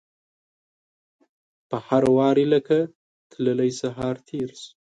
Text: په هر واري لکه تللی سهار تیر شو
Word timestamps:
په 1.69 1.77
هر 1.87 2.03
واري 2.15 2.45
لکه 2.53 2.77
تللی 3.31 3.71
سهار 3.81 4.15
تیر 4.27 4.49
شو 4.61 4.69